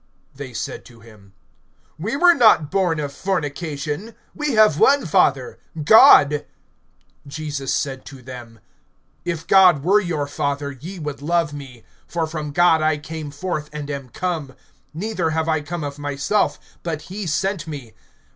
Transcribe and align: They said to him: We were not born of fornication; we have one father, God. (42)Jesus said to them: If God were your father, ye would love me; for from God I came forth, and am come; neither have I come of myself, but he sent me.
They 0.33 0.51
said 0.51 0.83
to 0.85 1.01
him: 1.01 1.33
We 1.99 2.15
were 2.15 2.33
not 2.33 2.71
born 2.71 2.99
of 2.99 3.13
fornication; 3.13 4.15
we 4.33 4.53
have 4.53 4.79
one 4.79 5.05
father, 5.05 5.59
God. 5.83 6.43
(42)Jesus 7.29 7.69
said 7.69 8.03
to 8.05 8.23
them: 8.23 8.61
If 9.25 9.45
God 9.45 9.83
were 9.83 9.99
your 9.99 10.25
father, 10.25 10.71
ye 10.71 10.97
would 10.97 11.21
love 11.21 11.53
me; 11.53 11.83
for 12.07 12.25
from 12.25 12.49
God 12.49 12.81
I 12.81 12.97
came 12.97 13.29
forth, 13.29 13.69
and 13.71 13.91
am 13.91 14.09
come; 14.09 14.55
neither 14.91 15.29
have 15.29 15.47
I 15.47 15.61
come 15.61 15.83
of 15.83 15.99
myself, 15.99 16.59
but 16.81 17.03
he 17.13 17.27
sent 17.27 17.67
me. 17.67 17.93